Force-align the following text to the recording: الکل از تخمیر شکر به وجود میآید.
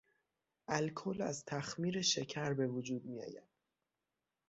الکل 0.67 1.21
از 1.21 1.45
تخمیر 1.45 2.01
شکر 2.01 2.53
به 2.53 2.67
وجود 2.67 3.05
میآید. 3.05 3.47